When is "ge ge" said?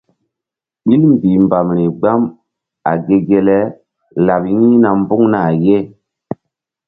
3.05-3.39